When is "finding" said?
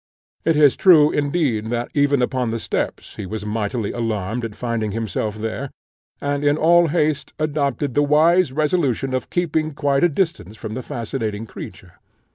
4.55-4.93